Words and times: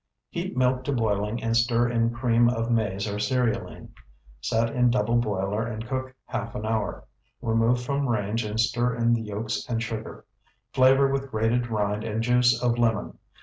Heat 0.31 0.57
milk 0.57 0.83
to 0.85 0.91
boiling 0.93 1.43
and 1.43 1.55
stir 1.55 1.87
in 1.91 2.09
cream 2.09 2.49
of 2.49 2.71
maize 2.71 3.07
or 3.07 3.19
cerealine. 3.19 3.89
Set 4.39 4.71
in 4.75 4.89
double 4.89 5.17
boiler 5.17 5.63
and 5.63 5.85
cook 5.87 6.15
half 6.25 6.55
an 6.55 6.65
hour. 6.65 7.03
Remove 7.39 7.83
from 7.83 8.09
range 8.09 8.43
and 8.43 8.59
stir 8.59 8.95
in 8.95 9.13
the 9.13 9.21
yolks 9.21 9.63
and 9.69 9.83
sugar. 9.83 10.25
Flavor 10.73 11.07
with 11.07 11.29
grated 11.29 11.67
rind 11.67 12.03
and 12.03 12.23
juice 12.23 12.59
of 12.63 12.79
lemon. 12.79 13.19